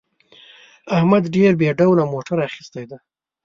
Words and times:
احمد 0.95 1.23
ډېر 1.35 1.51
بې 1.59 1.69
ډوله 1.79 2.03
موټر 2.13 2.37
اخیستی 2.47 2.83
دی. 2.89 2.97